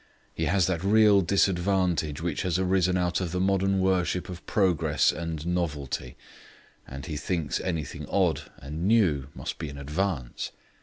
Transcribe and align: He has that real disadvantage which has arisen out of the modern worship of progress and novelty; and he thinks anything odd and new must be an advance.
He 0.33 0.45
has 0.45 0.65
that 0.65 0.83
real 0.83 1.21
disadvantage 1.21 2.21
which 2.23 2.41
has 2.41 2.57
arisen 2.57 2.97
out 2.97 3.21
of 3.21 3.31
the 3.31 3.39
modern 3.39 3.79
worship 3.79 4.29
of 4.29 4.43
progress 4.47 5.11
and 5.11 5.45
novelty; 5.45 6.17
and 6.87 7.05
he 7.05 7.15
thinks 7.15 7.59
anything 7.61 8.07
odd 8.09 8.51
and 8.57 8.87
new 8.87 9.27
must 9.35 9.59
be 9.59 9.69
an 9.69 9.77
advance. 9.77 10.53